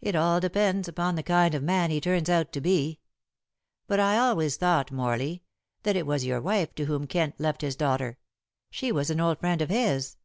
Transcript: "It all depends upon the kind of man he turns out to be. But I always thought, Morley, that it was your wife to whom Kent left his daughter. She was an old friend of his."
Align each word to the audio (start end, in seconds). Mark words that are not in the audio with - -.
"It 0.00 0.14
all 0.14 0.38
depends 0.38 0.86
upon 0.86 1.16
the 1.16 1.22
kind 1.24 1.52
of 1.52 1.64
man 1.64 1.90
he 1.90 2.00
turns 2.00 2.30
out 2.30 2.52
to 2.52 2.60
be. 2.60 3.00
But 3.88 3.98
I 3.98 4.16
always 4.16 4.56
thought, 4.56 4.92
Morley, 4.92 5.42
that 5.82 5.96
it 5.96 6.06
was 6.06 6.24
your 6.24 6.40
wife 6.40 6.72
to 6.76 6.84
whom 6.84 7.08
Kent 7.08 7.40
left 7.40 7.62
his 7.62 7.74
daughter. 7.74 8.18
She 8.70 8.92
was 8.92 9.10
an 9.10 9.18
old 9.18 9.40
friend 9.40 9.60
of 9.60 9.68
his." 9.68 10.16